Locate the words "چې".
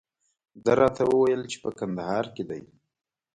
1.51-1.57